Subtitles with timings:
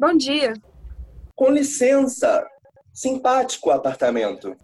[0.00, 0.54] Bom dia.
[1.36, 2.48] Com licença.
[2.90, 4.56] Simpático apartamento.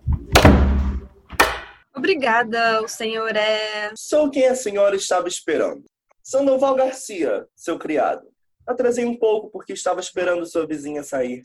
[1.94, 3.92] Obrigada, o senhor é.
[3.94, 5.84] Sou quem a senhora estava esperando.
[6.22, 8.26] Sandoval Garcia, seu criado.
[8.66, 11.42] Atrasei um pouco porque estava esperando sua vizinha sair.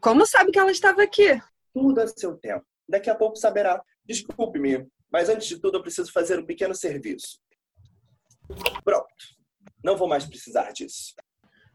[0.00, 1.38] Como sabe que ela estava aqui?
[1.74, 2.64] Tudo a seu tempo.
[2.88, 3.82] Daqui a pouco saberá.
[4.06, 7.38] Desculpe-me, mas antes de tudo eu preciso fazer um pequeno serviço.
[8.82, 9.06] Pronto.
[9.84, 11.14] Não vou mais precisar disso.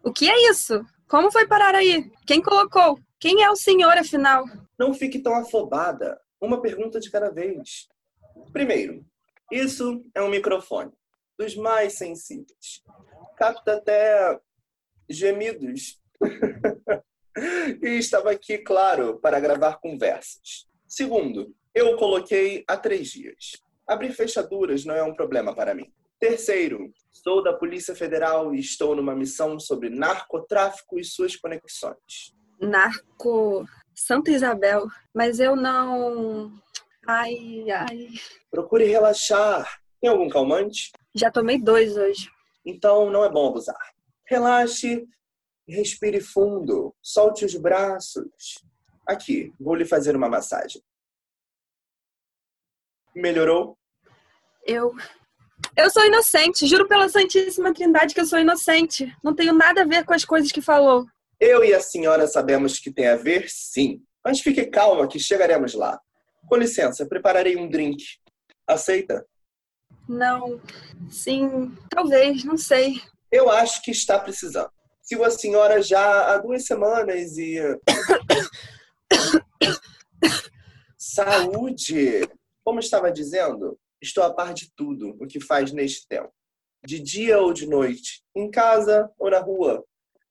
[0.03, 0.83] O que é isso?
[1.11, 2.09] Como foi parar aí?
[2.25, 2.97] Quem colocou?
[3.19, 4.45] Quem é o senhor, afinal?
[4.79, 6.17] Não fique tão afobada.
[6.39, 7.89] Uma pergunta de cada vez.
[8.53, 9.05] Primeiro,
[9.51, 10.89] isso é um microfone,
[11.37, 12.81] dos mais sensíveis.
[13.35, 14.39] Capta até
[15.09, 16.01] gemidos.
[17.83, 20.65] e estava aqui, claro, para gravar conversas.
[20.87, 23.61] Segundo, eu coloquei há três dias.
[23.85, 25.91] Abrir fechaduras não é um problema para mim.
[26.21, 32.35] Terceiro, sou da Polícia Federal e estou numa missão sobre narcotráfico e suas conexões.
[32.59, 33.65] Narco.
[33.95, 34.85] Santa Isabel.
[35.15, 36.53] Mas eu não.
[37.07, 38.09] Ai, ai.
[38.51, 39.81] Procure relaxar.
[39.99, 40.91] Tem algum calmante?
[41.15, 42.29] Já tomei dois hoje.
[42.63, 43.81] Então não é bom abusar.
[44.27, 45.07] Relaxe,
[45.67, 48.63] respire fundo, solte os braços.
[49.07, 50.83] Aqui, vou lhe fazer uma massagem.
[53.15, 53.75] Melhorou?
[54.67, 54.93] Eu.
[55.75, 59.13] Eu sou inocente, juro pela Santíssima Trindade que eu sou inocente.
[59.23, 61.05] Não tenho nada a ver com as coisas que falou.
[61.39, 64.01] Eu e a senhora sabemos que tem a ver, sim.
[64.23, 65.99] Mas fique calma que chegaremos lá.
[66.47, 68.03] Com licença, prepararei um drink.
[68.67, 69.25] Aceita?
[70.07, 70.61] Não.
[71.09, 73.01] Sim, talvez, não sei.
[73.31, 74.69] Eu acho que está precisando.
[75.01, 77.57] Sigo a senhora já há duas semanas e.
[80.97, 82.27] Saúde!
[82.63, 86.31] Como estava dizendo, estou a par de tudo o que faz neste tempo.
[86.83, 89.85] De dia ou de noite, em casa ou na rua.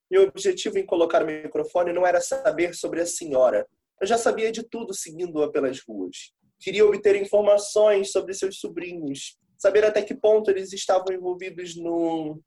[0.09, 3.65] Meu objetivo em colocar o microfone não era saber sobre a senhora.
[4.01, 6.33] Eu já sabia de tudo seguindo-a pelas ruas.
[6.59, 12.41] Queria obter informações sobre seus sobrinhos, saber até que ponto eles estavam envolvidos no.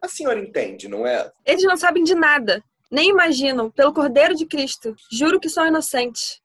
[0.00, 1.30] A senhora entende, não é?
[1.44, 2.62] Eles não sabem de nada.
[2.90, 4.94] Nem imaginam, pelo Cordeiro de Cristo.
[5.10, 6.40] Juro que sou inocente.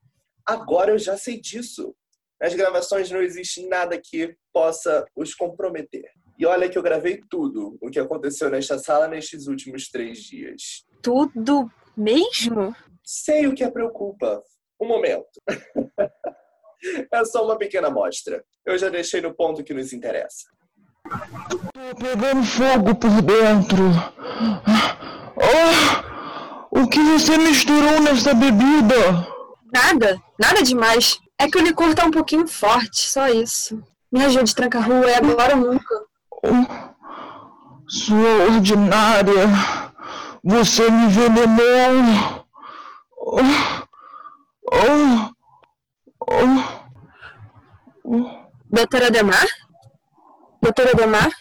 [0.45, 1.95] Agora eu já sei disso.
[2.41, 6.09] Nas gravações não existe nada que possa os comprometer.
[6.39, 10.83] E olha que eu gravei tudo o que aconteceu nesta sala nestes últimos três dias.
[11.03, 12.75] Tudo mesmo?
[13.03, 14.41] Sei o que a preocupa.
[14.81, 15.29] Um momento.
[17.13, 18.43] é só uma pequena amostra.
[18.65, 20.49] Eu já deixei no ponto que nos interessa.
[21.47, 23.83] Tô pegando fogo por dentro.
[25.37, 29.27] Oh, o que você misturou nessa bebida?
[29.71, 31.19] Nada, nada demais.
[31.41, 33.83] É que o licor tá um pouquinho forte, só isso.
[34.11, 36.05] Me ajude, tranca-rua, é agora ou nunca.
[36.43, 39.47] Oh, sua ordinária,
[40.43, 42.45] você me envenenou.
[43.17, 43.39] Oh,
[44.71, 45.31] oh,
[46.29, 46.63] oh,
[48.05, 48.41] oh.
[48.69, 49.47] Doutora Ademar?
[50.61, 51.31] Doutora Ademar?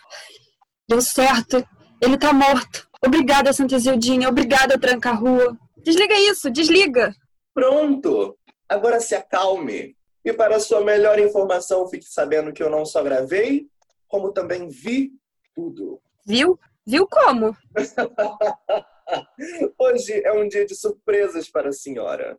[0.88, 1.62] Deu certo.
[2.00, 2.88] Ele tá morto.
[3.04, 4.30] Obrigada, Santa Isildinha.
[4.30, 5.58] Obrigada, tranca-rua.
[5.84, 7.14] Desliga isso, desliga.
[7.52, 8.34] Pronto!
[8.70, 9.96] Agora se acalme.
[10.24, 13.68] E para sua melhor informação, fique sabendo que eu não só gravei,
[14.06, 15.10] como também vi
[15.52, 16.00] tudo.
[16.24, 16.56] Viu?
[16.86, 17.56] Viu como?
[19.76, 22.38] Hoje é um dia de surpresas para a senhora.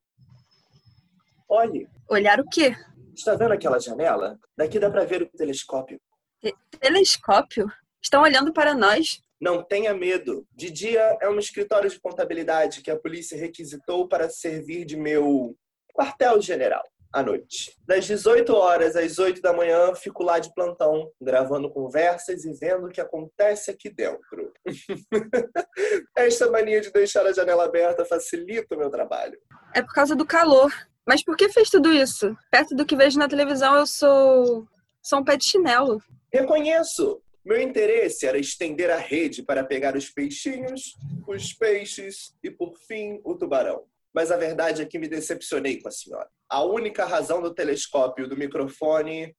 [1.50, 1.90] Olhe.
[2.10, 2.74] Olhar o quê?
[3.14, 4.40] Está vendo aquela janela?
[4.56, 6.00] Daqui dá para ver o telescópio.
[6.42, 7.70] Te telescópio?
[8.02, 9.22] Estão olhando para nós?
[9.40, 10.48] Não tenha medo.
[10.54, 15.58] De dia é um escritório de contabilidade que a polícia requisitou para servir de meu
[15.94, 17.76] quartel-general à noite.
[17.86, 22.88] Das 18 horas às 8 da manhã, fico lá de plantão, gravando conversas e vendo
[22.88, 24.54] o que acontece aqui dentro.
[26.16, 29.38] Esta mania de deixar a janela aberta facilita o meu trabalho.
[29.74, 30.72] É por causa do calor.
[31.06, 32.36] Mas por que fez tudo isso?
[32.52, 34.68] Perto do que vejo na televisão, eu sou.
[35.02, 36.02] sou um pé de chinelo.
[36.32, 37.22] Reconheço!
[37.44, 40.96] Meu interesse era estender a rede para pegar os peixinhos,
[41.28, 43.84] os peixes e, por fim, o tubarão.
[44.14, 46.30] Mas a verdade é que me decepcionei com a senhora.
[46.50, 49.36] A única razão do telescópio, do microfone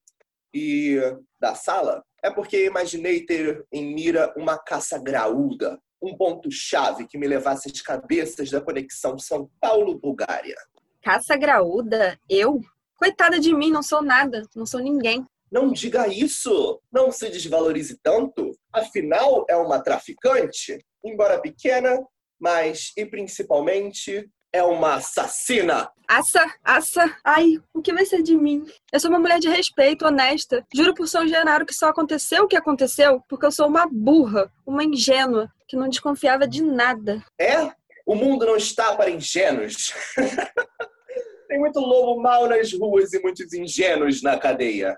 [0.53, 0.99] e
[1.39, 7.27] da sala é porque imaginei ter em mira uma caça graúda, um ponto-chave que me
[7.27, 10.55] levasse às cabeças da conexão São Paulo-Bulgária.
[11.03, 12.17] Caça graúda?
[12.29, 12.61] Eu?
[12.95, 15.25] Coitada de mim, não sou nada, não sou ninguém.
[15.51, 16.81] Não diga isso!
[16.91, 18.51] Não se desvalorize tanto.
[18.71, 22.01] Afinal, é uma traficante, embora pequena,
[22.39, 25.89] mas e principalmente é uma assassina.
[26.07, 28.63] Assa, assa, ai, o que vai ser de mim?
[28.91, 30.63] Eu sou uma mulher de respeito, honesta.
[30.73, 34.51] Juro por São Genaro que só aconteceu o que aconteceu porque eu sou uma burra,
[34.65, 37.23] uma ingênua, que não desconfiava de nada.
[37.39, 37.71] É?
[38.05, 39.91] O mundo não está para ingênuos.
[41.47, 44.97] Tem muito lobo mau nas ruas e muitos ingênuos na cadeia.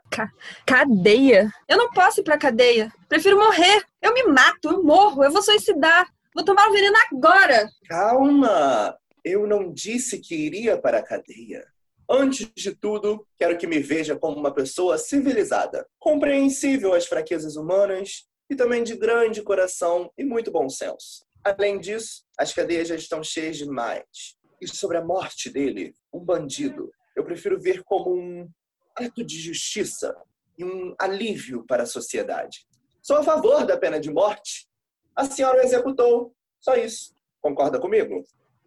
[0.65, 1.49] Cadeia?
[1.67, 2.91] Eu não posso ir pra cadeia.
[3.07, 3.83] Prefiro morrer.
[4.01, 6.07] Eu me mato, eu morro, eu vou suicidar.
[6.33, 7.69] Vou tomar o veneno agora.
[7.87, 8.97] Calma!
[9.25, 11.65] Eu não disse que iria para a cadeia.
[12.07, 18.27] Antes de tudo, quero que me veja como uma pessoa civilizada, compreensível às fraquezas humanas
[18.47, 21.25] e também de grande coração e muito bom senso.
[21.43, 24.37] Além disso, as cadeias já estão cheias demais.
[24.61, 28.47] E sobre a morte dele, um bandido, eu prefiro ver como um
[28.95, 30.15] ato de justiça
[30.55, 32.59] e um alívio para a sociedade.
[33.01, 34.67] Sou a favor da pena de morte.
[35.15, 36.31] A senhora o executou.
[36.61, 37.15] Só isso.
[37.41, 38.23] Concorda comigo?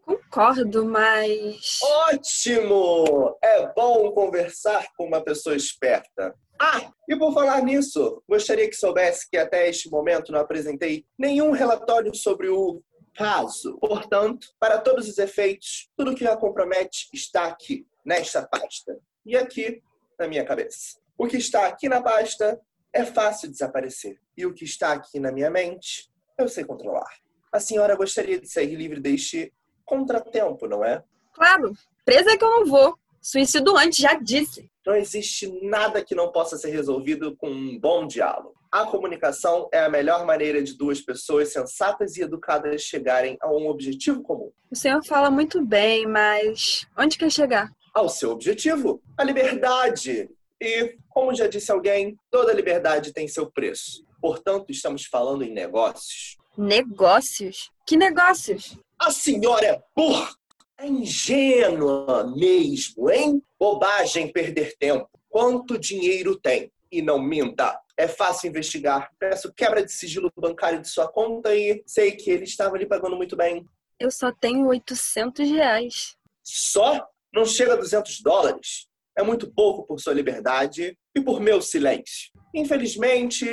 [0.08, 1.80] Concordo, mas.
[1.82, 3.36] Ótimo!
[3.44, 6.34] É bom conversar com uma pessoa esperta.
[6.58, 11.50] Ah, e por falar nisso, gostaria que soubesse que até este momento não apresentei nenhum
[11.50, 12.82] relatório sobre o
[13.14, 13.76] caso.
[13.78, 18.98] Portanto, para todos os efeitos, tudo que a compromete está aqui, nesta pasta.
[19.26, 19.82] E aqui,
[20.18, 20.98] na minha cabeça.
[21.18, 22.58] O que está aqui na pasta
[22.94, 24.18] é fácil desaparecer.
[24.34, 26.08] E o que está aqui na minha mente,
[26.38, 27.12] eu sei controlar.
[27.52, 29.52] A senhora gostaria de sair livre deste
[29.88, 31.02] contratempo, não é?
[31.32, 31.72] Claro,
[32.04, 32.94] presa é que eu não vou.
[33.20, 34.70] Suicídio antes, já disse.
[34.86, 38.54] Não existe nada que não possa ser resolvido com um bom diálogo.
[38.70, 43.66] A comunicação é a melhor maneira de duas pessoas sensatas e educadas chegarem a um
[43.68, 44.52] objetivo comum.
[44.70, 47.72] O senhor fala muito bem, mas onde quer chegar?
[47.94, 50.28] Ao seu objetivo, a liberdade.
[50.60, 54.04] E, como já disse alguém, toda liberdade tem seu preço.
[54.20, 56.36] Portanto, estamos falando em negócios.
[56.58, 57.70] Negócios?
[57.86, 58.76] Que negócios?
[58.98, 60.34] A senhora é burra!
[60.76, 63.40] É ingênua mesmo, hein?
[63.56, 65.08] Bobagem perder tempo.
[65.28, 66.72] Quanto dinheiro tem?
[66.90, 67.80] E não minta.
[67.96, 69.08] É fácil investigar.
[69.20, 73.14] Peço quebra de sigilo bancário de sua conta e sei que ele estava lhe pagando
[73.14, 73.64] muito bem.
[73.96, 76.16] Eu só tenho 800 reais.
[76.42, 77.08] Só?
[77.32, 78.88] Não chega a 200 dólares.
[79.16, 82.32] É muito pouco por sua liberdade e por meu silêncio.
[82.52, 83.46] Infelizmente,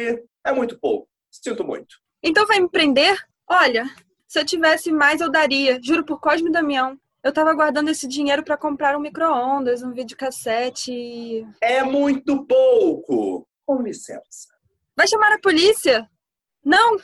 [0.43, 1.07] é muito pouco.
[1.29, 2.03] Sinto muito.
[2.27, 3.15] Então vai me prender?
[3.47, 3.85] Olha,
[4.27, 6.99] se eu tivesse mais eu daria, juro por Cosme Damião.
[7.23, 11.47] Eu tava guardando esse dinheiro para comprar um micro-ondas, um videocassete e...
[11.61, 13.47] É muito pouco.
[13.63, 14.49] Com licença.
[14.97, 16.09] Vai chamar a polícia?
[16.63, 16.97] Não!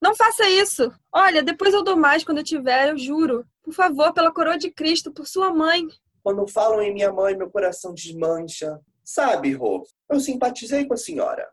[0.00, 0.92] Não faça isso!
[1.12, 3.44] Olha, depois eu dou mais quando eu tiver, eu juro.
[3.60, 5.84] Por favor, pela coroa de Cristo, por sua mãe.
[6.22, 8.80] Quando falam em minha mãe, meu coração desmancha.
[9.02, 11.50] Sabe, Rô, eu simpatizei com a senhora.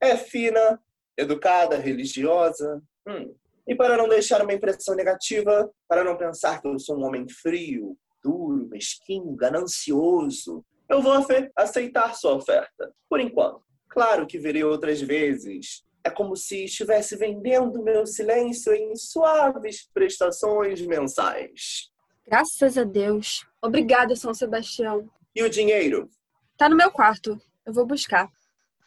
[0.00, 0.80] É fina,
[1.16, 2.82] educada, religiosa.
[3.06, 3.34] Hum,
[3.66, 7.26] e para não deixar uma impressão negativa, para não pensar que eu sou um homem
[7.28, 11.12] frio, duro, mesquinho, ganancioso, eu vou
[11.56, 13.62] aceitar sua oferta, por enquanto.
[13.88, 15.84] Claro que verei outras vezes.
[16.04, 21.90] É como se estivesse vendendo meu silêncio em suaves prestações mensais.
[22.26, 23.46] Graças a Deus.
[23.62, 25.08] Obrigada, São Sebastião.
[25.34, 26.08] E o dinheiro?
[26.56, 27.40] Tá no meu quarto.
[27.64, 28.28] Eu vou buscar.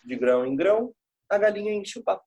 [0.03, 0.93] De grão em grão,
[1.29, 2.23] a galinha enche o papo.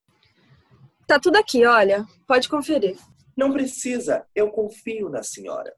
[1.07, 2.05] Tá tudo aqui, olha.
[2.27, 2.97] Pode conferir.
[3.37, 5.75] Não precisa, eu confio na senhora.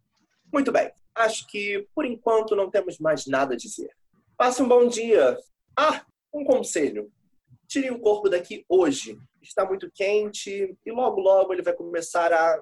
[0.53, 3.91] Muito bem, acho que por enquanto não temos mais nada a dizer.
[4.37, 5.37] Passe um bom dia.
[5.79, 7.13] Ah, um conselho.
[7.69, 9.19] Tire o corpo daqui hoje.
[9.43, 12.55] Está muito quente e logo, logo ele vai começar a.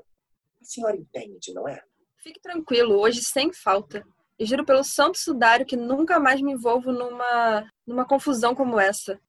[0.60, 1.80] A senhora entende, não é?
[2.16, 4.04] Fique tranquilo, hoje sem falta.
[4.36, 9.20] E juro pelo santo sudário que nunca mais me envolvo numa, numa confusão como essa.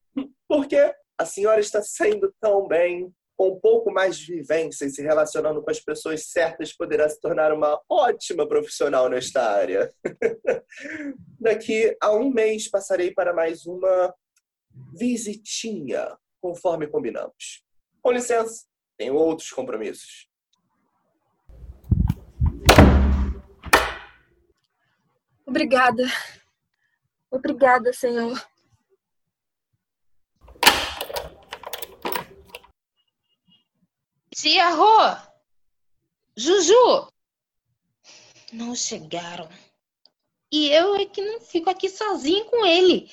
[0.48, 0.94] Por quê?
[1.20, 5.62] A senhora está saindo tão bem com um pouco mais de vivência e se relacionando
[5.62, 9.94] com as pessoas certas, poderá se tornar uma ótima profissional nesta área.
[11.38, 14.16] Daqui a um mês passarei para mais uma
[14.98, 17.66] visitinha, conforme combinamos.
[18.02, 18.66] Com licença,
[18.98, 20.30] tenho outros compromissos.
[25.46, 26.04] Obrigada.
[27.30, 28.42] Obrigada, Senhor.
[34.42, 35.18] Tia Rô!
[36.34, 37.10] Juju!
[38.54, 39.50] Não chegaram.
[40.50, 43.12] E eu é que não fico aqui sozinho com ele.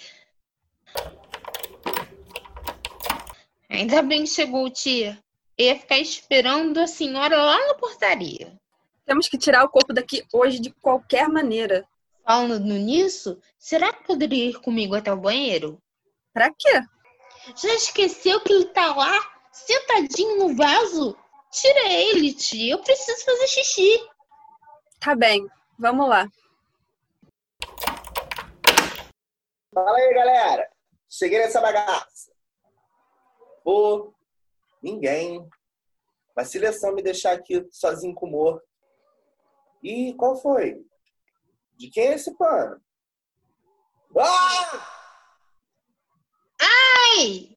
[3.68, 5.20] Ainda bem que chegou, tia.
[5.58, 8.56] Eu ia ficar esperando a senhora lá na portaria.
[9.04, 11.84] Temos que tirar o corpo daqui hoje de qualquer maneira.
[12.24, 15.82] Falando nisso, será que poderia ir comigo até o banheiro?
[16.32, 16.82] Pra quê?
[17.60, 21.16] Já esqueceu que ele tá lá sentadinho no vaso?
[21.50, 22.74] Tira ele, tia.
[22.74, 24.08] Eu preciso fazer xixi.
[25.00, 25.46] Tá bem,
[25.78, 26.28] vamos lá.
[29.72, 30.70] Fala aí, galera.
[31.08, 32.32] Cheguei nessa bagaça.
[33.64, 34.12] Pô,
[34.82, 35.48] ninguém.
[36.34, 38.66] Vacilação me deixar aqui sozinho com o morto.
[39.82, 40.84] E qual foi?
[41.76, 42.80] De quem é esse pano?
[44.18, 44.96] Ah!
[46.60, 47.55] Ai!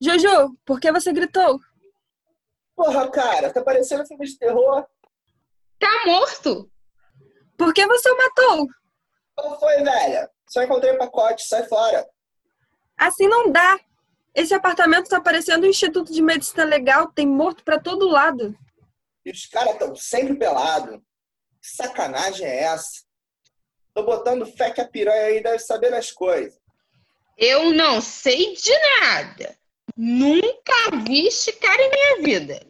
[0.00, 1.58] Juju, por que você gritou?
[2.76, 4.86] Porra, cara, tá parecendo filme de terror.
[5.78, 6.70] Tá morto!
[7.56, 8.66] Por que você o matou?
[9.34, 10.30] Qual foi, velha?
[10.48, 12.06] Só encontrei o pacote, sai fora.
[12.96, 13.78] Assim não dá.
[14.34, 18.54] Esse apartamento tá parecendo um instituto de medicina legal, tem morto pra todo lado.
[19.24, 21.00] E os caras tão sempre pelados.
[21.60, 23.02] Que sacanagem é essa?
[23.94, 26.60] Tô botando fé que a piranha aí deve saber das coisas.
[27.36, 29.56] Eu não sei de nada.
[29.96, 30.72] Nunca
[31.06, 32.66] vi esse cara em minha vida.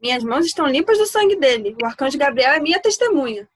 [0.00, 1.76] Minhas mãos estão limpas do sangue dele.
[1.80, 3.48] O arcanjo Gabriel é minha testemunha.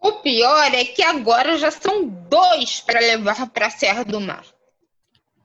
[0.00, 4.44] O pior é que agora já são dois para levar para a Serra do Mar.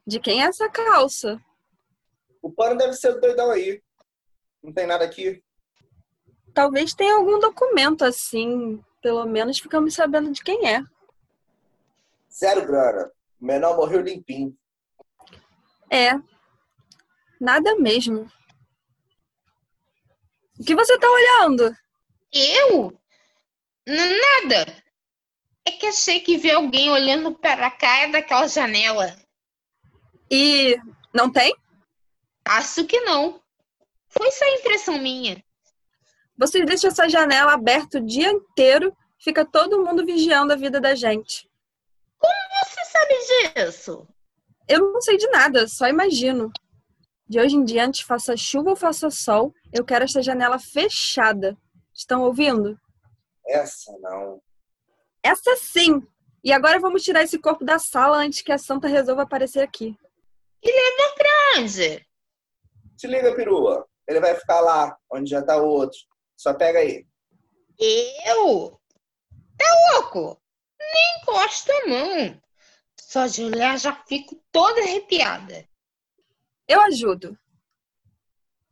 [0.07, 1.39] De quem é essa calça?
[2.41, 3.81] O pano deve ser o doidão aí.
[4.63, 5.43] Não tem nada aqui.
[6.53, 8.81] Talvez tenha algum documento assim.
[9.01, 10.83] Pelo menos ficamos sabendo de quem é.
[12.31, 13.11] Zero grana.
[13.45, 14.57] O menor morreu limpinho.
[15.87, 16.13] É.
[17.39, 18.27] Nada mesmo.
[20.59, 21.71] O que você tá olhando?
[22.33, 22.91] Eu?
[23.85, 24.65] N- Nada.
[25.63, 29.15] É que achei que vi alguém olhando para cá daquela janela.
[30.31, 30.75] E
[31.13, 31.55] não tem?
[32.43, 33.39] Acho que não.
[34.07, 35.43] Foi só impressão minha.
[36.35, 40.95] Vocês deixam essa janela aberta o dia inteiro, fica todo mundo vigiando a vida da
[40.95, 41.47] gente.
[42.63, 43.15] Você sabe
[43.53, 44.07] disso?
[44.67, 46.51] Eu não sei de nada, só imagino.
[47.27, 51.57] De hoje em diante, faça chuva ou faça sol, eu quero esta janela fechada.
[51.93, 52.79] Estão ouvindo?
[53.47, 54.41] Essa não.
[55.23, 56.01] Essa sim!
[56.43, 59.97] E agora vamos tirar esse corpo da sala antes que a santa resolva aparecer aqui.
[61.57, 62.05] Onde?
[62.97, 63.87] Se liga, perua.
[64.07, 65.97] Ele vai ficar lá, onde já tá o outro.
[66.37, 67.05] Só pega aí.
[67.79, 68.79] Eu?
[69.57, 70.39] Tá louco?
[70.79, 72.41] Nem encosta a mão.
[73.07, 75.69] Só de olhar já fico toda arrepiada.
[76.67, 77.37] Eu ajudo.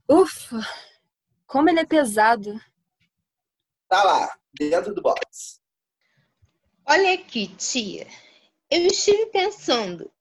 [0.10, 0.60] Ufa!
[1.46, 2.60] Como ele é pesado.
[3.88, 5.62] Tá lá, dentro do box.
[6.84, 8.08] Olha aqui, tia.
[8.72, 10.12] Eu estive pensando.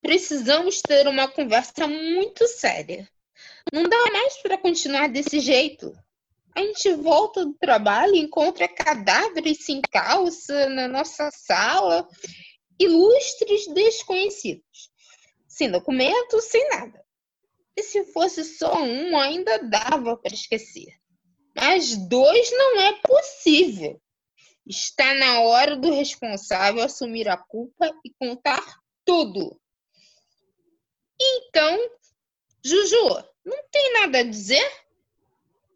[0.00, 3.06] Precisamos ter uma conversa muito séria.
[3.72, 5.92] Não dá mais para continuar desse jeito.
[6.54, 12.08] A gente volta do trabalho e encontra cadáveres sem calça na nossa sala,
[12.78, 14.90] ilustres desconhecidos,
[15.48, 17.04] sem documento, sem nada.
[17.76, 20.88] E se fosse só um, ainda dava para esquecer.
[21.54, 24.00] Mas dois não é possível.
[24.66, 28.62] Está na hora do responsável assumir a culpa e contar
[29.04, 29.60] tudo.
[31.20, 31.78] Então,
[32.64, 34.68] Juju, não tem nada a dizer?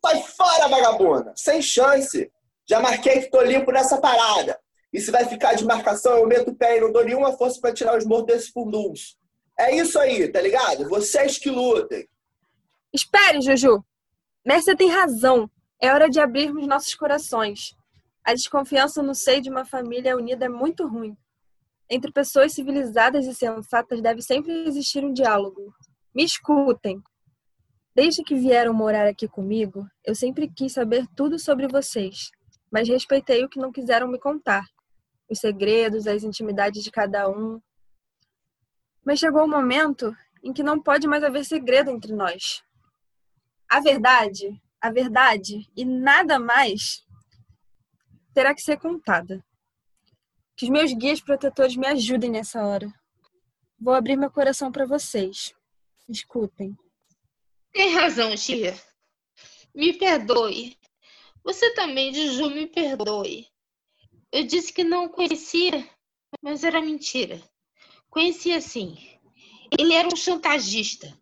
[0.04, 1.32] Sai fora, vagabunda!
[1.36, 2.30] Sem chance!
[2.68, 4.60] Já marquei que tô limpo nessa parada.
[4.92, 7.60] E se vai ficar de marcação, eu meto o pé e não dou nenhuma força
[7.60, 9.16] pra tirar os mortos desse fundus.
[9.58, 10.88] É isso aí, tá ligado?
[10.88, 12.08] Vocês que lutem.
[12.92, 13.84] Espere, Juju!
[14.44, 15.50] Mércia tem razão.
[15.80, 17.76] É hora de abrirmos nossos corações.
[18.24, 21.16] A desconfiança no seio de uma família unida é muito ruim.
[21.88, 25.74] Entre pessoas civilizadas e sensatas deve sempre existir um diálogo.
[26.14, 27.02] Me escutem.
[27.94, 32.30] Desde que vieram morar aqui comigo, eu sempre quis saber tudo sobre vocês,
[32.70, 34.64] mas respeitei o que não quiseram me contar.
[35.30, 37.60] Os segredos, as intimidades de cada um.
[39.04, 42.62] Mas chegou o um momento em que não pode mais haver segredo entre nós.
[43.68, 47.06] A verdade, a verdade e nada mais
[48.34, 49.44] terá que ser contada.
[50.56, 52.92] Que os meus guias protetores me ajudem nessa hora.
[53.78, 55.54] Vou abrir meu coração para vocês.
[56.08, 56.76] Escutem.
[57.72, 58.74] Tem razão, tia.
[59.74, 60.76] Me perdoe.
[61.44, 63.46] Você também, Juju, me perdoe.
[64.32, 65.88] Eu disse que não o conhecia,
[66.40, 67.42] mas era mentira.
[68.08, 68.96] Conhecia sim.
[69.76, 71.12] Ele era um chantagista.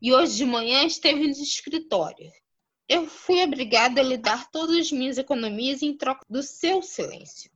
[0.00, 2.30] E hoje de manhã esteve no escritório.
[2.88, 7.50] Eu fui obrigada a lhe dar todas as minhas economias em troca do seu silêncio.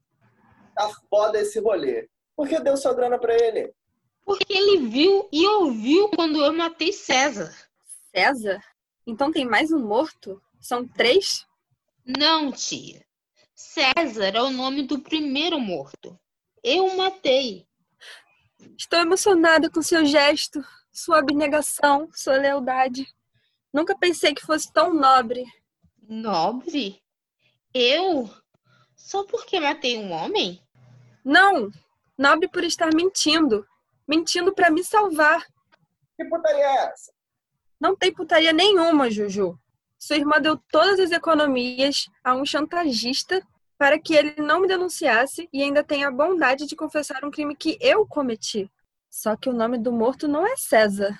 [0.75, 2.07] Tá foda esse rolê.
[2.35, 3.73] Por que deu sua grana pra ele?
[4.23, 7.53] Porque ele viu e ouviu quando eu matei César.
[8.15, 8.63] César?
[9.05, 10.41] Então tem mais um morto?
[10.59, 11.45] São três?
[12.05, 13.03] Não, tia.
[13.63, 16.19] César é o nome do primeiro morto.
[16.61, 17.65] Eu o matei.
[18.77, 23.07] Estou emocionada com seu gesto, sua abnegação, sua lealdade.
[23.71, 25.45] Nunca pensei que fosse tão nobre.
[26.07, 27.01] Nobre?
[27.73, 28.29] Eu?
[28.95, 30.61] Só porque matei um homem?
[31.23, 31.71] Não!
[32.17, 33.65] Nobre por estar mentindo.
[34.05, 35.41] Mentindo para me salvar.
[36.17, 37.13] Que putaria é essa?
[37.79, 39.57] Não tem putaria nenhuma, Juju.
[39.97, 43.41] Sua irmã deu todas as economias a um chantagista
[43.77, 47.55] para que ele não me denunciasse e ainda tenha a bondade de confessar um crime
[47.55, 48.71] que eu cometi.
[49.09, 51.19] Só que o nome do morto não é César.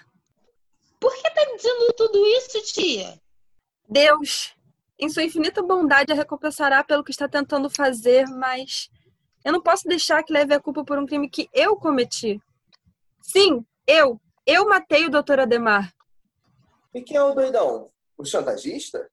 [1.00, 3.19] Por que tá dizendo tudo isso, tia?
[3.88, 4.55] Deus,
[4.98, 8.89] em sua infinita bondade, a recompensará pelo que está tentando fazer, mas
[9.43, 12.41] eu não posso deixar que leve a culpa por um crime que eu cometi.
[13.22, 14.19] Sim, eu.
[14.45, 15.41] Eu matei o Dr.
[15.41, 15.93] Ademar.
[16.93, 17.89] E quem é o doidão?
[18.17, 19.10] O chantagista?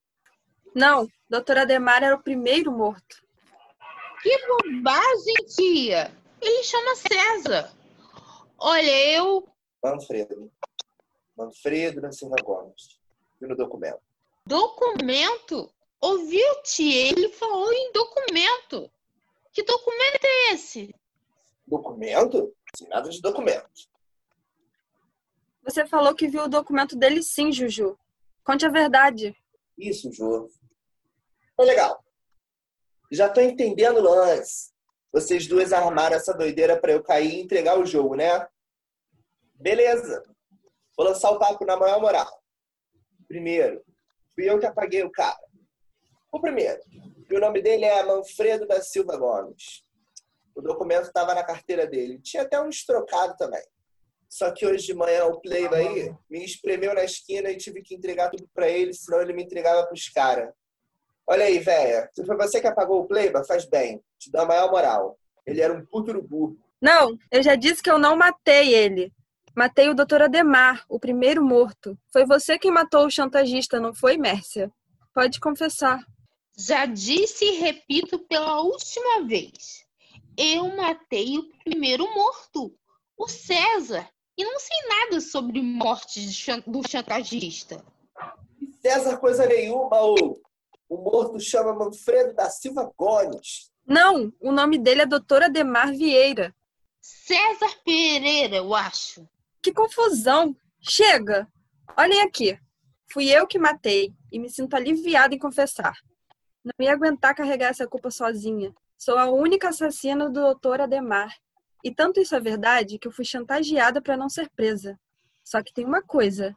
[0.75, 1.59] Não, Dr.
[1.59, 3.23] Ademar era o primeiro morto.
[4.23, 6.15] Que bobagem, tia!
[6.41, 7.73] Ele chama César.
[8.59, 9.49] Olha, eu.
[9.83, 10.50] Manfredo.
[11.37, 12.99] Manfredo da Silva Gomes.
[13.41, 14.00] E no documento.
[14.47, 15.73] Documento?
[16.00, 17.09] Ouviu, tia?
[17.11, 18.91] Ele falou em documento.
[19.53, 20.95] Que documento é esse?
[21.67, 22.55] Documento?
[22.77, 23.89] Sem nada de documento.
[25.62, 27.99] Você falou que viu o documento dele sim, Juju.
[28.45, 29.37] Conte a verdade.
[29.79, 30.49] Isso, Ju.
[31.57, 32.03] Foi legal.
[33.11, 34.71] Já tô entendendo o lance.
[35.12, 38.47] Vocês duas armaram essa doideira para eu cair e entregar o jogo, né?
[39.55, 40.23] Beleza.
[40.97, 42.31] Vou lançar o papo na maior moral.
[43.26, 43.83] Primeiro,
[44.35, 45.40] fui eu que apaguei o cara.
[46.31, 46.81] O primeiro.
[47.29, 49.83] E o nome dele é Manfredo da Silva Gomes.
[50.55, 52.21] O documento estava na carteira dele.
[52.21, 53.62] Tinha até um estrocado também.
[54.29, 55.40] Só que hoje de manhã o
[55.75, 59.43] aí me espremeu na esquina e tive que entregar tudo para ele, senão ele me
[59.43, 60.52] entregava pros caras.
[61.27, 62.11] Olha aí, velha.
[62.15, 64.03] Se foi você que apagou o Playboy, faz bem.
[64.19, 65.19] Te dá a maior moral.
[65.47, 66.57] Ele era um puto urubu.
[66.81, 69.12] Não, eu já disse que eu não matei ele.
[69.55, 70.23] Matei o Dr.
[70.23, 71.99] Ademar, o primeiro morto.
[72.12, 74.73] Foi você quem matou o chantagista, não foi, Mércia?
[75.12, 76.00] Pode confessar.
[76.57, 79.85] Já disse e repito pela última vez.
[80.37, 82.73] Eu matei o primeiro morto,
[83.17, 84.09] o César.
[84.39, 86.21] E não sei nada sobre morte
[86.67, 87.85] do chantagista.
[88.80, 90.41] César coisa nenhuma, o,
[90.91, 93.71] o morto chama Manfredo da Silva Gomes.
[93.87, 96.53] Não, o nome dele é Doutor Ademar Vieira.
[97.00, 99.26] César Pereira, eu acho.
[99.63, 100.55] Que confusão!
[100.81, 101.47] Chega!
[101.97, 102.59] Olhem aqui.
[103.13, 105.95] Fui eu que matei e me sinto aliviada em confessar.
[106.65, 108.75] Não ia aguentar carregar essa culpa sozinha.
[108.99, 111.33] Sou a única assassina do Doutor Ademar
[111.85, 114.99] e tanto isso é verdade que eu fui chantageada para não ser presa.
[115.45, 116.55] Só que tem uma coisa.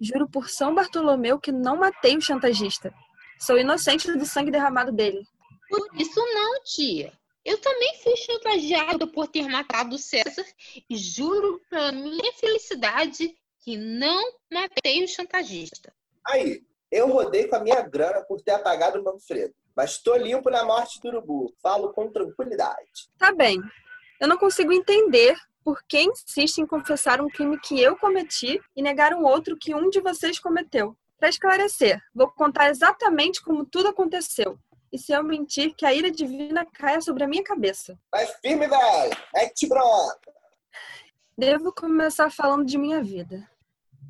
[0.00, 2.92] Juro por São Bartolomeu que não matei o chantagista.
[3.38, 5.22] Sou inocente do sangue derramado dele.
[5.68, 7.12] Por isso não, tia.
[7.44, 10.44] Eu também fui chantageada por ter matado o César
[10.90, 15.92] e juro pela minha felicidade que não matei o chantagista.
[16.26, 19.54] Aí, eu rodei com a minha grana por ter apagado o Manfredo.
[19.76, 21.54] Mas tô limpo na morte do urubu.
[21.62, 23.10] Falo com tranquilidade.
[23.18, 23.60] Tá bem.
[24.20, 28.82] Eu não consigo entender por que insiste em confessar um crime que eu cometi e
[28.82, 30.96] negar um outro que um de vocês cometeu.
[31.18, 34.58] Para esclarecer, vou contar exatamente como tudo aconteceu.
[34.92, 37.98] E se eu mentir, que a ira divina caia sobre a minha cabeça.
[38.12, 39.16] Vai firme, velho!
[39.34, 40.32] É que te brota!
[41.36, 43.48] Devo começar falando de minha vida.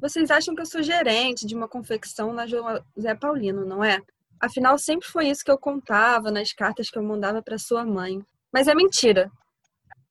[0.00, 4.00] Vocês acham que eu sou gerente de uma confecção na José Paulino, não é?
[4.38, 8.22] Afinal, sempre foi isso que eu contava nas cartas que eu mandava para sua mãe.
[8.52, 9.30] Mas é mentira.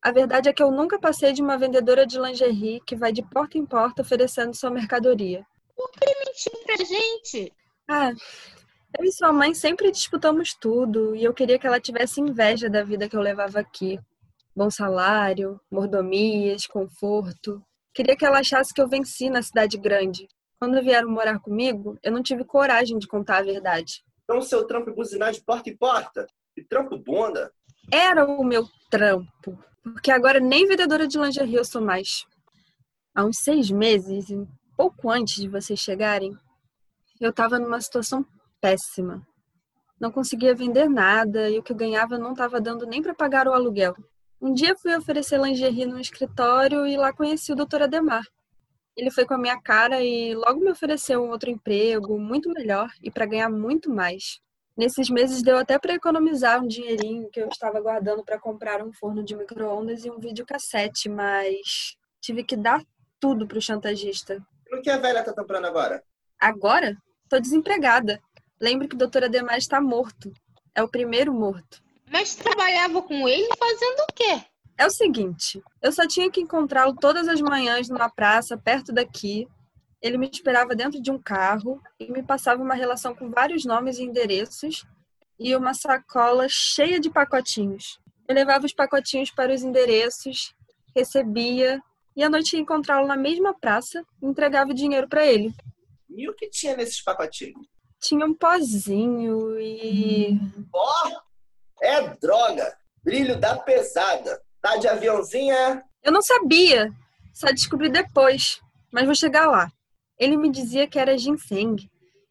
[0.01, 3.23] A verdade é que eu nunca passei de uma vendedora de lingerie que vai de
[3.23, 5.45] porta em porta oferecendo sua mercadoria.
[5.75, 6.05] Por que
[6.35, 7.53] mentiu pra gente?
[7.89, 8.11] Ah,
[8.97, 12.83] eu e sua mãe sempre disputamos tudo e eu queria que ela tivesse inveja da
[12.83, 13.99] vida que eu levava aqui.
[14.55, 17.61] Bom salário, mordomias, conforto.
[17.93, 20.27] Queria que ela achasse que eu venci na cidade grande.
[20.59, 24.03] Quando vieram morar comigo, eu não tive coragem de contar a verdade.
[24.23, 26.27] Então seu trampo é buzinar de porta em porta?
[26.57, 27.51] E trampo bunda?
[27.91, 29.57] Era o meu trampo.
[29.83, 32.25] Porque agora nem vendedora de lingerie eu sou mais.
[33.13, 34.29] Há uns seis meses,
[34.75, 36.37] pouco antes de vocês chegarem,
[37.19, 38.25] eu estava numa situação
[38.59, 39.25] péssima.
[39.99, 43.47] Não conseguia vender nada e o que eu ganhava não estava dando nem para pagar
[43.47, 43.95] o aluguel.
[44.41, 47.83] Um dia fui oferecer lingerie no escritório e lá conheci o Dr.
[47.83, 48.25] Ademar.
[48.95, 52.89] Ele foi com a minha cara e logo me ofereceu um outro emprego, muito melhor
[53.01, 54.39] e para ganhar muito mais.
[54.77, 58.91] Nesses meses deu até para economizar um dinheirinho que eu estava guardando para comprar um
[58.91, 62.83] forno de micro-ondas e um videocassete, mas tive que dar
[63.19, 64.45] tudo pro chantagista.
[64.75, 66.03] No que a velha tá comprando agora?
[66.37, 66.97] Agora?
[67.29, 68.21] Tô desempregada.
[68.59, 70.33] Lembre que o doutor Ademar está morto.
[70.75, 71.81] É o primeiro morto.
[72.11, 74.43] Mas trabalhava com ele fazendo o quê?
[74.77, 79.47] É o seguinte, eu só tinha que encontrá-lo todas as manhãs numa praça perto daqui,
[80.01, 83.97] ele me esperava dentro de um carro e me passava uma relação com vários nomes
[83.97, 84.85] e endereços
[85.39, 87.97] e uma sacola cheia de pacotinhos.
[88.27, 90.53] Eu levava os pacotinhos para os endereços,
[90.93, 91.81] recebia
[92.15, 95.53] e à noite ia encontrá-lo na mesma praça e entregava o dinheiro para ele.
[96.09, 97.67] E o que tinha nesses pacotinhos?
[98.05, 100.39] tinha um pozinho e.
[100.71, 101.11] Ó,
[101.81, 102.77] é droga!
[103.03, 104.41] Brilho da pesada.
[104.61, 105.83] Tá de aviãozinha?
[106.03, 106.91] Eu não sabia,
[107.33, 108.59] só descobri depois,
[108.91, 109.71] mas vou chegar lá.
[110.17, 111.75] Ele me dizia que era ginseng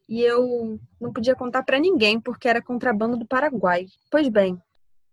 [0.09, 3.87] e eu não podia contar para ninguém porque era contrabando do Paraguai.
[4.11, 4.61] Pois bem,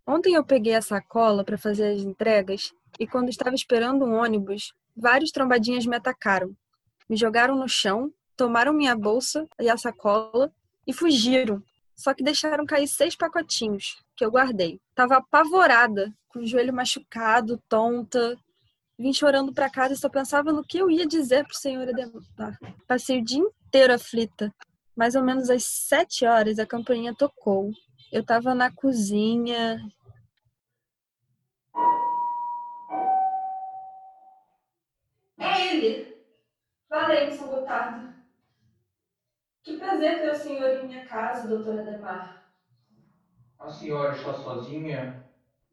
[0.07, 4.73] ontem eu peguei a sacola para fazer as entregas e quando estava esperando um ônibus,
[4.95, 6.55] vários trombadinhas me atacaram.
[7.09, 10.51] Me jogaram no chão, tomaram minha bolsa e a sacola
[10.85, 11.61] e fugiram.
[11.95, 14.79] Só que deixaram cair seis pacotinhos que eu guardei.
[14.95, 18.37] Tava apavorada, com o joelho machucado, tonta.
[18.97, 22.57] Vim chorando para casa e só pensava no que eu ia dizer pro senhor Edemar.
[22.87, 24.53] Passei o dia inteiro aflita.
[24.95, 27.71] Mais ou menos às sete horas a campainha tocou.
[28.11, 29.79] Eu tava na cozinha.
[35.41, 36.17] É ele!
[36.89, 38.13] Valeu, Gotardo.
[39.63, 42.45] Que prazer ter o senhor em minha casa, doutora Demar.
[43.59, 45.23] A senhora está sozinha?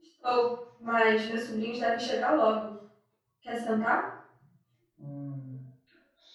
[0.01, 2.89] Estou, mas meus sobrinhos devem chegar logo.
[3.43, 4.27] Quer sentar?
[4.99, 5.67] Hum,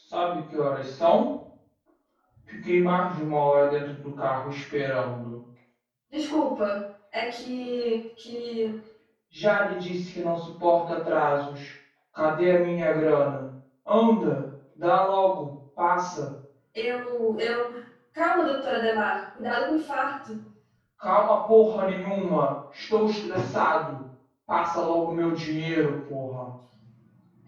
[0.09, 1.59] sabe que horas são?
[2.45, 5.53] Fiquei mais de uma hora dentro do carro esperando.
[6.11, 8.13] Desculpa, é que.
[8.15, 8.81] que.
[9.29, 11.82] Já lhe disse que não suporta atrasos.
[12.15, 13.51] Cadê a minha grana?
[13.87, 16.33] Anda, dá logo, passa.
[16.75, 17.37] Eu.
[17.39, 17.69] eu.
[18.15, 19.29] Calma, doutora Demar.
[19.33, 20.39] Cuidado com o infarto.
[20.99, 22.59] Calma porra nenhuma.
[22.73, 24.03] Estou estressado.
[24.47, 26.51] Passa logo meu dinheiro, porra.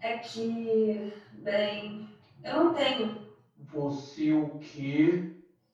[0.02, 1.04] É que.
[1.34, 2.00] Bem.
[2.44, 3.12] Eu não tenho.
[3.70, 5.20] Você o quê?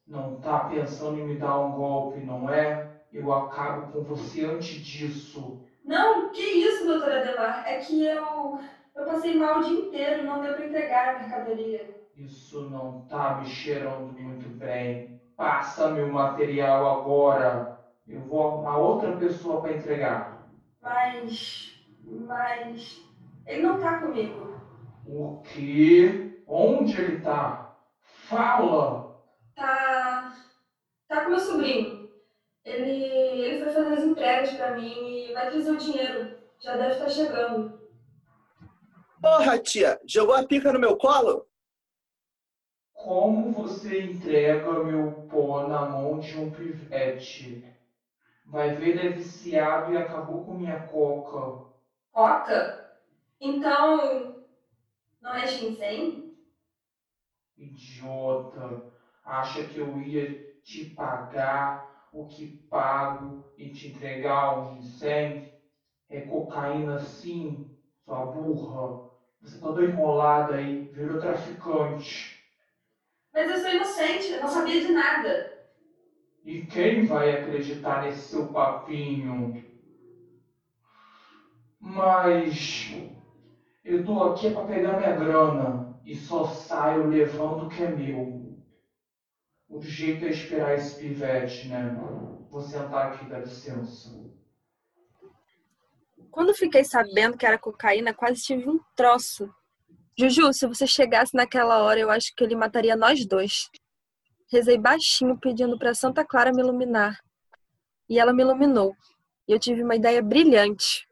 [0.08, 2.80] Não tá pensando em me dar um golpe, não é?
[3.14, 5.54] Eu acabo com você antes disso.
[5.86, 7.62] Não, que isso, doutora Demar?
[7.66, 8.58] É que eu.
[8.94, 12.02] Eu passei mal o dia inteiro e não deu para entregar a mercadoria.
[12.14, 15.20] Isso não tá me cheirando muito bem.
[15.36, 17.80] Passa-me o material agora.
[18.06, 20.46] Eu vou arrumar outra pessoa para entregar.
[20.80, 21.82] Mas.
[22.04, 23.02] Mas.
[23.46, 24.52] Ele não tá comigo.
[25.06, 26.42] O quê?
[26.46, 27.74] Onde ele tá?
[27.98, 29.16] Fala!
[29.56, 30.32] Tá.
[31.08, 32.10] Tá com meu sobrinho.
[32.64, 33.42] Ele.
[33.42, 36.36] Ele foi fazer as entregas para mim e vai trazer o dinheiro.
[36.60, 37.71] Já deve estar chegando.
[39.22, 41.46] Porra, tia, jogou a pica no meu colo?
[42.94, 47.68] Como você entrega meu pó na mão de um pivete?
[48.46, 51.70] Vai ver, ele é viciado e acabou com minha coca.
[52.12, 52.88] Coca?
[53.40, 54.44] Então.
[55.20, 56.36] Não é ginseng?
[57.70, 58.62] Idiota.
[59.32, 60.32] Acha que eu ia
[60.62, 61.62] te pagar
[62.12, 65.52] o que pago e te entregar um ginseng?
[66.10, 67.68] É cocaína sim,
[68.04, 69.11] sua burra.
[69.42, 72.40] Você tá toda enrolada aí, virou traficante.
[73.34, 75.50] Mas eu sou inocente, eu não sabia de nada.
[76.46, 79.52] E quem vai acreditar nesse seu papinho?
[81.80, 82.92] Mas
[83.84, 88.52] eu tô aqui para pegar minha grana e só saio levando o que é meu.
[89.68, 91.92] O jeito é esperar esse pivete, né?
[92.52, 94.31] Vou sentar aqui, dá licença.
[96.32, 99.48] Quando fiquei sabendo que era cocaína, quase tive um troço.
[100.18, 103.70] Juju, se você chegasse naquela hora, eu acho que ele mataria nós dois.
[104.50, 107.20] Rezei baixinho pedindo para Santa Clara me iluminar.
[108.08, 108.96] E ela me iluminou.
[109.46, 111.06] E eu tive uma ideia brilhante.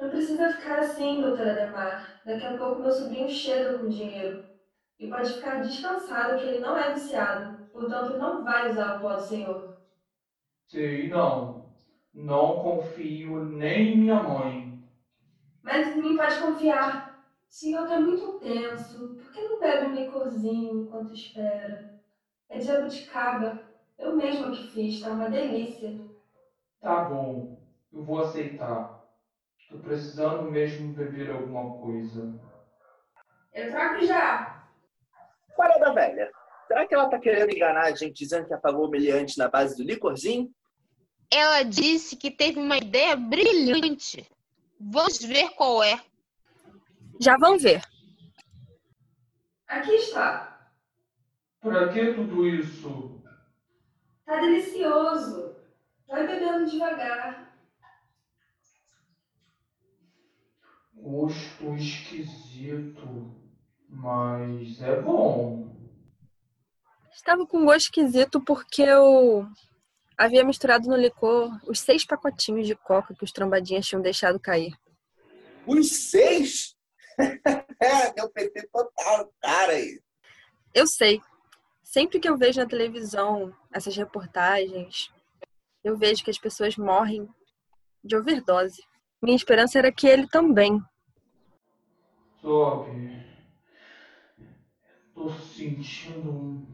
[0.00, 2.10] Não precisa ficar assim, doutora Demar.
[2.24, 4.44] Daqui a pouco meu sobrinho chega com dinheiro.
[5.00, 7.38] E pode ficar descansado que ele não é viciado.
[7.72, 9.78] Portanto, não vai usar o pó do senhor.
[11.04, 11.59] Sei não.
[12.12, 14.82] Não confio nem em minha mãe.
[15.62, 17.24] Mas em mim pode confiar.
[17.48, 19.16] O senhor tá muito tenso.
[19.16, 22.00] Por que não bebe um licorzinho enquanto espera?
[22.48, 23.60] É de jabuticaba.
[23.98, 26.00] Eu mesma que fiz, tá uma delícia.
[26.80, 27.60] Tá bom,
[27.92, 29.04] eu vou aceitar.
[29.68, 32.34] Tô precisando mesmo beber alguma coisa.
[33.52, 34.64] Eu trago já.
[35.56, 36.30] Parada velha.
[36.66, 39.76] Será que ela tá querendo enganar a gente dizendo que apagou o meliante na base
[39.76, 40.50] do licorzinho?
[41.32, 44.26] Ela disse que teve uma ideia brilhante.
[44.78, 46.00] Vamos ver qual é.
[47.20, 47.82] Já vão ver.
[49.68, 50.72] Aqui está.
[51.60, 53.22] Pra que tudo isso?
[54.24, 55.54] Tá delicioso.
[56.08, 57.52] Vai bebendo devagar.
[60.94, 63.34] Gosto esquisito,
[63.88, 65.70] mas é bom.
[67.12, 69.46] Estava com gosto esquisito porque eu
[70.20, 74.78] havia misturado no licor os seis pacotinhos de coca que os trombadinhas tinham deixado cair.
[75.66, 76.76] Os seis?
[77.80, 79.98] é, deu PT total, cara aí.
[80.74, 81.22] Eu sei.
[81.82, 85.10] Sempre que eu vejo na televisão essas reportagens,
[85.82, 87.26] eu vejo que as pessoas morrem
[88.04, 88.82] de overdose.
[89.22, 90.82] Minha esperança era que ele também.
[92.42, 93.24] Sobe.
[95.14, 96.66] Tô sentindo um,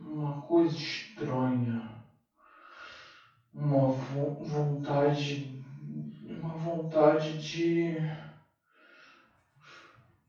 [0.00, 2.03] uma coisa estranha.
[3.54, 5.40] Uma vo vontade.
[6.22, 7.98] Uma vontade de.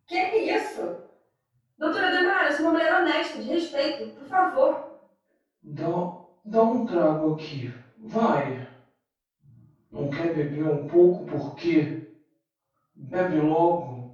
[0.07, 0.91] Que é isso?
[1.79, 4.77] Doutora Demara, eu sou uma mulher honesta, de respeito, por favor.
[5.65, 6.07] Dá,
[6.45, 7.69] dá um trago aqui.
[7.99, 8.57] Vai.
[9.91, 11.91] Não quer beber um pouco por quê?
[12.97, 14.05] Bebe logo.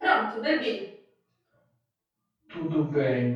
[0.00, 0.86] Pronto, bebi.
[2.50, 3.34] Tudo bem.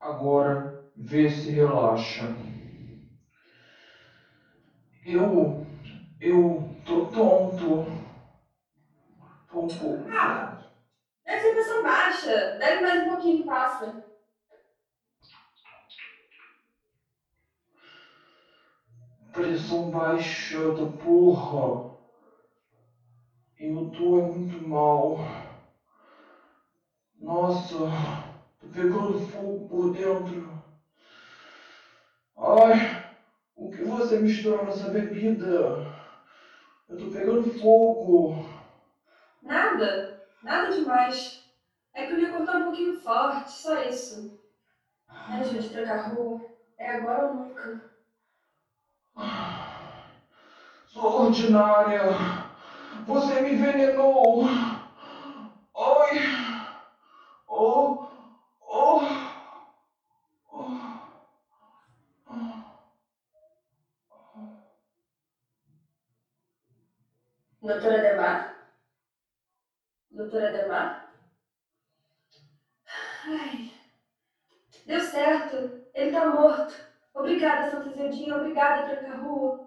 [0.00, 0.64] Agora
[0.96, 2.30] vê se relaxa.
[5.06, 5.52] Eu.
[6.20, 7.82] Eu tô tonto.
[9.48, 10.06] Tô um pouco.
[10.10, 10.46] Ah,
[11.26, 12.46] deve ser pressão baixa.
[12.58, 13.94] Deve mais um pouquinho que passa.
[19.34, 21.82] Pressão baixa da porra.
[23.58, 25.16] Eu tô é muito mal.
[27.18, 27.74] Nossa,
[28.60, 30.48] tô pegando fogo por dentro.
[32.38, 33.03] Ai,
[33.56, 35.86] o que você misturou nessa bebida?
[36.88, 38.46] Eu tô pegando fogo.
[39.42, 41.42] Nada, nada demais.
[41.92, 44.40] É que o licor tá um pouquinho forte, só isso.
[45.28, 46.40] Me ajude a trancar a rua.
[46.76, 47.80] É agora ou nunca.
[50.86, 52.00] Sou ordinária.
[53.06, 54.44] Você me envenenou.
[55.76, 56.18] Ai.
[57.46, 58.08] Oh.
[58.60, 59.08] Oh.
[60.50, 60.84] oh.
[67.64, 68.68] Doutora Demar?
[70.10, 71.10] Doutora Demar?
[73.24, 73.72] Ai.
[74.84, 75.86] Deu certo.
[75.94, 76.74] Ele tá morto.
[77.14, 78.36] Obrigada, Santa Zedinha.
[78.36, 79.66] Obrigada, Tranca-Rua.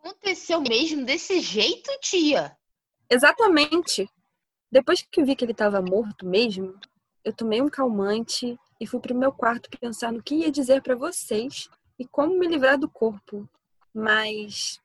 [0.00, 2.54] Aconteceu mesmo desse jeito, tia?
[3.08, 4.06] Exatamente.
[4.70, 6.78] Depois que vi que ele estava morto mesmo,
[7.24, 10.94] eu tomei um calmante e fui pro meu quarto pensar no que ia dizer para
[10.94, 13.48] vocês e como me livrar do corpo.
[13.94, 14.78] Mas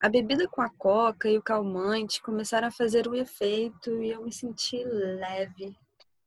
[0.00, 4.22] a bebida com a coca e o calmante começaram a fazer um efeito e eu
[4.22, 5.76] me senti leve,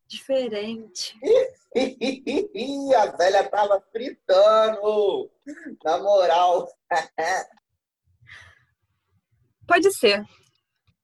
[0.08, 1.18] diferente.
[2.98, 5.32] a velha tava fritando.
[5.84, 6.68] Na moral.
[9.68, 10.26] Pode ser.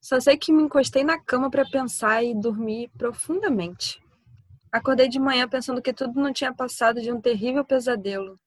[0.01, 4.01] Só sei que me encostei na cama para pensar e dormi profundamente.
[4.71, 8.37] Acordei de manhã pensando que tudo não tinha passado de um terrível pesadelo.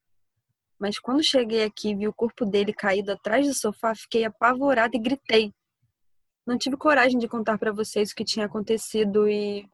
[0.81, 4.97] Mas quando cheguei aqui e vi o corpo dele caído atrás do sofá, fiquei apavorada
[4.97, 5.53] e gritei.
[6.43, 9.69] Não tive coragem de contar para vocês o que tinha acontecido e.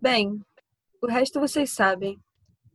[0.00, 0.44] Bem,
[1.00, 2.18] o resto vocês sabem.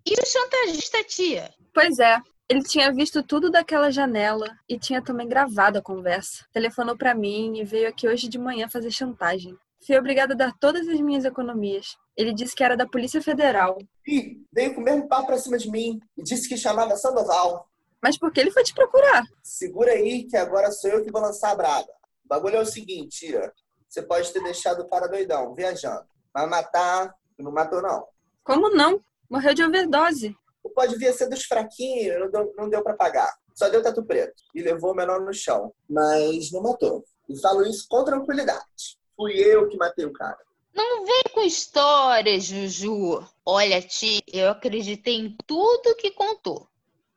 [0.05, 1.53] E o chantagista, tia?
[1.73, 6.45] Pois é, ele tinha visto tudo daquela janela e tinha também gravado a conversa.
[6.53, 9.53] Telefonou para mim e veio aqui hoje de manhã fazer chantagem.
[9.85, 11.95] Fui obrigada a dar todas as minhas economias.
[12.17, 13.77] Ele disse que era da Polícia Federal.
[14.07, 17.69] Ih, veio com o mesmo papo pra cima de mim e disse que chamava Sandoval.
[18.01, 19.23] Mas por que ele foi te procurar?
[19.43, 21.87] Segura aí que agora sou eu que vou lançar a braba.
[22.23, 23.53] O bagulho é o seguinte, tia.
[23.87, 26.05] Você pode ter deixado o cara doidão, viajando.
[26.33, 28.07] Mas matar, não matou não.
[28.43, 28.99] Como não?
[29.29, 30.35] Morreu de overdose.
[30.63, 33.31] Ou pode vir a ser dos fraquinhos, não deu, não deu pra pagar.
[33.53, 34.33] Só deu tatu preto.
[34.55, 35.71] E levou o menor no chão.
[35.87, 37.05] Mas não matou.
[37.29, 38.97] E falo isso com tranquilidade.
[39.15, 40.37] Fui eu que matei o cara.
[40.73, 43.25] Não vem com histórias, Juju.
[43.45, 46.67] Olha, tia, eu acreditei em tudo que contou.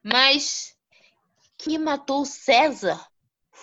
[0.03, 0.77] Mas
[1.57, 3.05] que matou o César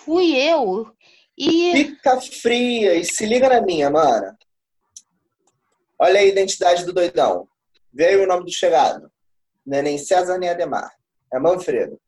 [0.06, 0.92] fui eu.
[1.36, 1.72] E.
[1.72, 4.38] Fica fria e se liga na minha, mana.
[5.98, 7.48] Olha a identidade do doidão.
[7.92, 9.10] Veio o nome do chegado.
[9.66, 10.92] Não é nem César nem Ademar.
[11.32, 12.00] É Manfredo.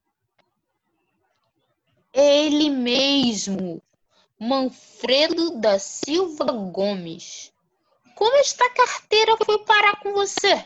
[2.13, 3.83] Ele mesmo.
[4.41, 7.53] Manfredo da Silva Gomes.
[8.15, 10.65] Como esta carteira foi parar com você?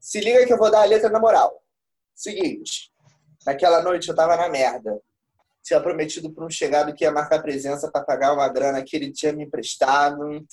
[0.00, 1.62] Se liga que eu vou dar a letra na moral.
[2.14, 2.90] Seguinte,
[3.44, 5.02] naquela noite eu tava na merda.
[5.62, 9.12] Tinha prometido para um chegado que ia marcar presença para pagar uma grana que ele
[9.12, 10.46] tinha me emprestado.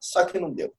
[0.00, 0.74] Só que não deu.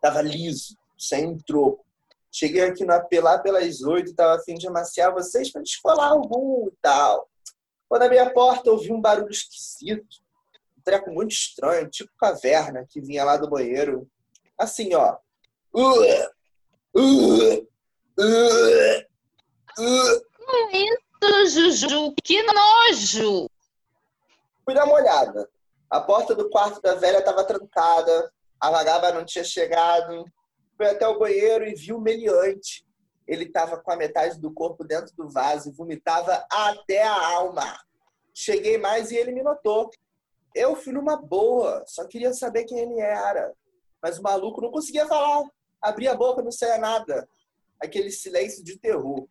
[0.00, 1.84] Tava liso, sem troco.
[2.32, 6.66] Cheguei aqui no AP lá pelas oito, tava afim de amaciar vocês para descolar algum
[6.68, 7.28] e tal.
[7.88, 10.16] Quando abri a porta, ouvi um barulho esquisito.
[10.76, 14.08] Um treco muito estranho, tipo caverna, que vinha lá do banheiro.
[14.58, 15.16] Assim, ó.
[21.42, 23.48] Isso, Juju, que nojo!
[24.64, 25.48] Fui dar uma olhada.
[25.90, 30.24] A porta do quarto da velha estava trancada, a vagaba não tinha chegado.
[30.76, 32.85] Fui até o banheiro e vi o meliante.
[33.26, 37.76] Ele estava com a metade do corpo dentro do vaso e vomitava até a alma.
[38.32, 39.90] Cheguei mais e ele me notou.
[40.54, 43.52] Eu fui numa boa, só queria saber quem ele era.
[44.02, 45.44] Mas o maluco não conseguia falar.
[45.82, 47.28] Abria a boca, não saía nada.
[47.82, 49.26] Aquele silêncio de terror.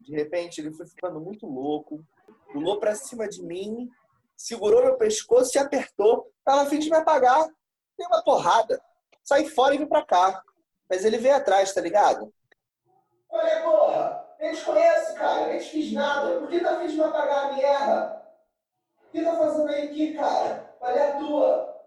[0.00, 2.04] De repente, ele foi ficando muito louco,
[2.52, 3.90] pulou para cima de mim,
[4.36, 6.30] segurou meu pescoço e apertou.
[6.44, 7.48] Tava a fim de me apagar.
[7.96, 8.80] Dei uma porrada.
[9.22, 10.42] Saí fora e vim pra cá.
[10.88, 12.32] Mas ele veio atrás, tá ligado?
[13.34, 14.24] Olha, porra!
[14.38, 15.46] Nem te conheço, cara.
[15.48, 16.38] Nem te fiz nada.
[16.38, 18.22] Por que tá afim de me apagar a merda?
[19.08, 20.72] O que tá fazendo aí aqui, cara?
[20.78, 21.82] Qual é a tua?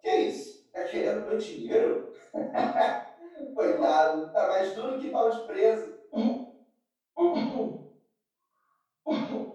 [0.00, 0.66] Que isso?
[0.72, 2.14] Tá querendo meu dinheiro?
[3.54, 4.32] Coitado.
[4.32, 5.92] Tá mais duro que pau de preso.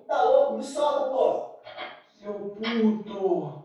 [0.07, 0.57] Tá louco?
[0.57, 1.47] Me solta, porra!
[2.19, 3.63] Seu puto,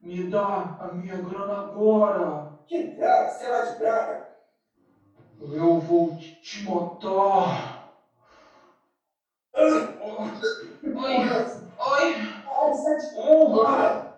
[0.00, 2.52] me dá a minha grana agora.
[2.66, 3.28] Que grana?
[3.28, 4.23] Sei lá de grana.
[5.40, 7.92] Eu vou te, matar.
[9.54, 9.70] Oi,
[10.84, 11.14] oi.
[11.78, 12.74] Ai,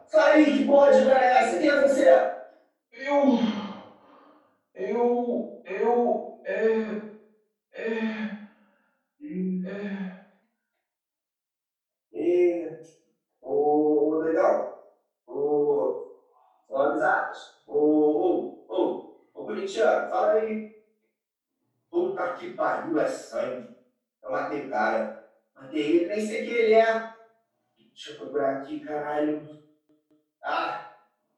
[0.06, 1.58] sai que porra de grana essa?
[1.58, 2.08] Quem você?
[2.92, 3.38] Eu,
[4.74, 7.00] eu, eu, é,
[7.72, 7.92] é,
[9.66, 10.26] é.
[12.12, 12.78] E
[13.42, 14.94] o legal,
[15.26, 16.16] o
[16.68, 20.76] o amizades, o o o o corintiano, fala aí.
[21.90, 23.74] Puta que pariu, é sangue.
[24.22, 25.30] Eu matei o cara.
[25.54, 27.14] Matei ele, nem sei quem ele é.
[27.78, 29.62] Deixa eu procurar aqui, caralho.
[30.42, 30.92] Ah,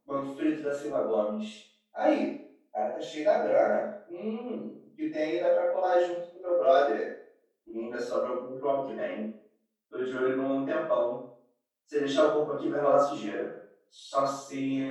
[0.06, 1.70] Manfredo da Silva Gomes.
[1.94, 4.04] Aí, o cara tá cheio da grana.
[4.10, 7.34] Hum, o que tem ainda pra colar junto com o meu brother.
[7.66, 9.42] E ainda sobra algum pro ano que vem.
[9.90, 11.38] Tô de olho num tempão.
[11.86, 13.70] Se deixar o corpo aqui, vai rolar sujeira.
[13.90, 14.90] Só se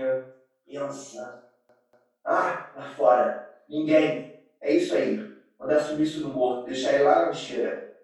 [0.65, 1.43] pensa.
[2.23, 3.63] Ah, lá fora.
[3.67, 4.43] Ninguém.
[4.61, 5.35] É isso aí.
[5.59, 6.67] Mandar sumir isso no morto.
[6.67, 7.97] Deixar ele lá na lixeira.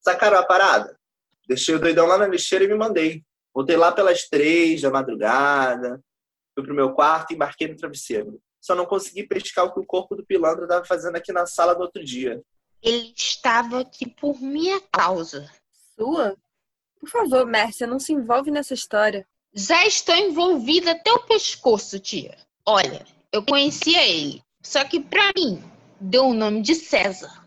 [0.00, 0.98] Sacaram a parada?
[1.46, 3.24] Deixei o doidão lá na lixeira e me mandei.
[3.54, 6.00] Voltei lá pelas três da madrugada.
[6.54, 8.40] Fui pro meu quarto e embarquei no travesseiro.
[8.60, 11.74] Só não consegui pescar o que o corpo do pilantra estava fazendo aqui na sala
[11.74, 12.42] do outro dia.
[12.82, 15.48] Ele estava aqui por minha causa.
[15.94, 16.36] Sua?
[16.98, 19.26] Por favor, Mércia, não se envolve nessa história.
[19.52, 22.36] Já estou envolvida até o pescoço, tia.
[22.66, 24.42] Olha, eu conhecia ele.
[24.62, 25.62] Só que pra mim,
[26.00, 27.46] deu o nome de César.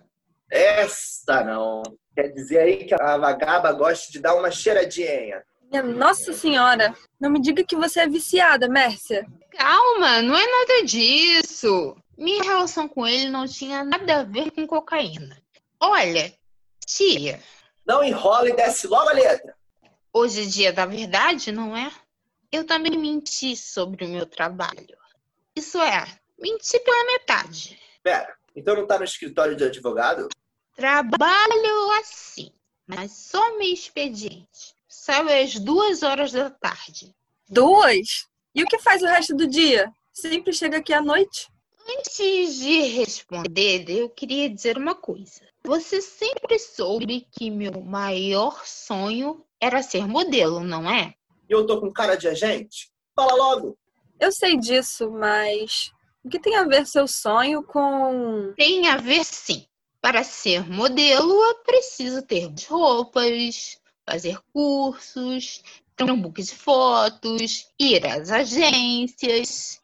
[0.49, 1.83] Essa não.
[2.15, 5.43] Quer dizer aí que a vagaba gosta de dar uma cheiradinha.
[5.69, 9.25] Minha Nossa Senhora, não me diga que você é viciada, Mércia.
[9.51, 11.95] Calma, não é nada disso.
[12.17, 15.37] Minha relação com ele não tinha nada a ver com cocaína.
[15.79, 16.33] Olha,
[16.85, 17.41] tia,
[17.85, 19.55] Não enrola e desce logo a letra.
[20.13, 21.91] hoje é dia da verdade, não é?
[22.51, 24.97] Eu também menti sobre o meu trabalho.
[25.55, 26.05] Isso é,
[26.39, 27.79] menti pela metade.
[28.01, 30.29] Pera, então não tá no escritório de advogado?
[30.75, 32.51] Trabalho assim,
[32.87, 34.76] mas só meu expediente.
[35.07, 37.15] Sai às duas horas da tarde.
[37.47, 38.27] Duas?
[38.53, 39.89] E o que faz o resto do dia?
[40.11, 41.47] Sempre chega aqui à noite.
[41.89, 45.47] Antes de responder, eu queria dizer uma coisa.
[45.63, 51.13] Você sempre soube que meu maior sonho era ser modelo, não é?
[51.49, 52.91] E eu tô com cara de agente?
[53.15, 53.77] Fala logo.
[54.19, 55.89] Eu sei disso, mas
[56.21, 58.53] o que tem a ver seu sonho com.
[58.57, 59.65] Tem a ver sim.
[60.01, 65.61] Para ser modelo, é preciso ter roupas, fazer cursos,
[65.95, 69.81] ter um book de fotos, ir às agências.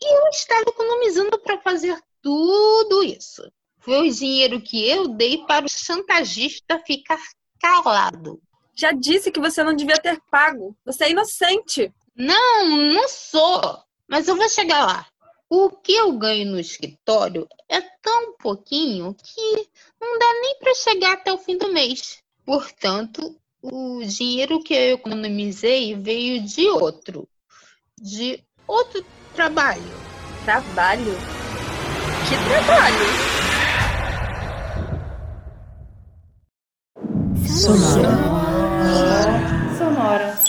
[0.00, 3.42] E eu estava economizando para fazer tudo isso.
[3.78, 7.20] Foi o dinheiro que eu dei para o chantagista ficar
[7.58, 8.40] calado.
[8.74, 10.76] Já disse que você não devia ter pago.
[10.84, 11.90] Você é inocente.
[12.14, 13.78] Não, não sou.
[14.06, 15.06] Mas eu vou chegar lá.
[15.48, 19.68] O que eu ganho no escritório é tão pouquinho que
[20.00, 22.22] não dá nem para chegar até o fim do mês.
[22.46, 27.28] Portanto, o dinheiro que eu economizei veio de outro,
[28.00, 29.82] de outro trabalho.
[30.44, 31.16] Trabalho?
[32.28, 33.06] Que trabalho?
[37.48, 38.16] Sonora.
[39.76, 39.76] Sonora.
[39.76, 40.45] Sonora.